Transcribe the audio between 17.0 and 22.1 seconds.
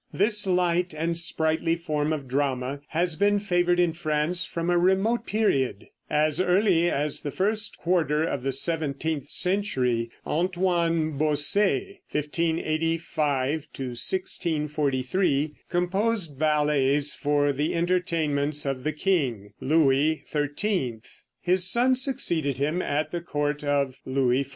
for the entertainments of the king, Louis XIII. His son